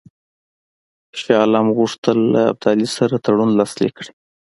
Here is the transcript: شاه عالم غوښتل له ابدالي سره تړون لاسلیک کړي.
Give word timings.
شاه 1.19 1.37
عالم 1.41 1.67
غوښتل 1.77 2.17
له 2.33 2.41
ابدالي 2.51 2.87
سره 2.97 3.15
تړون 3.25 3.49
لاسلیک 3.59 3.93
کړي. 3.99 4.11